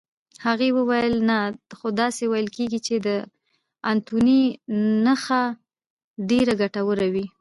[0.45, 1.39] هغې وویل: نه،
[1.77, 3.07] خو داسې ویل کېږي چې د
[3.91, 4.41] انتوني
[5.05, 5.43] نخښه
[6.29, 7.25] ډېره ګټوره وي.